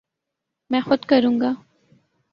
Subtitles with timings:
[0.71, 1.51] میں خود کروں گا